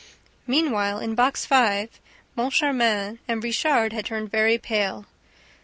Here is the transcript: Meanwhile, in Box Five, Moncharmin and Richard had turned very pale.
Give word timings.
Meanwhile, 0.47 0.97
in 0.99 1.13
Box 1.13 1.45
Five, 1.45 1.99
Moncharmin 2.35 3.19
and 3.27 3.43
Richard 3.43 3.93
had 3.93 4.07
turned 4.07 4.31
very 4.31 4.57
pale. 4.57 5.05